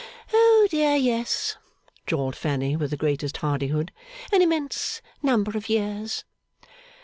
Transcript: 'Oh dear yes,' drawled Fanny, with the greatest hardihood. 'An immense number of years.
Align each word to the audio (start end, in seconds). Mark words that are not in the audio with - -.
'Oh 0.33 0.67
dear 0.71 0.95
yes,' 0.95 1.57
drawled 2.07 2.35
Fanny, 2.35 2.75
with 2.75 2.89
the 2.89 2.97
greatest 2.97 3.37
hardihood. 3.37 3.91
'An 4.33 4.41
immense 4.41 4.99
number 5.21 5.55
of 5.55 5.69
years. 5.69 6.23